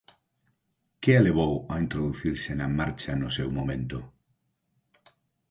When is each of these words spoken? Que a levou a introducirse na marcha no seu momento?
Que 1.01 1.11
a 1.19 1.21
levou 1.27 1.53
a 1.73 1.75
introducirse 1.85 2.51
na 2.55 2.67
marcha 2.79 3.11
no 3.21 3.29
seu 3.37 3.49
momento? 3.57 3.99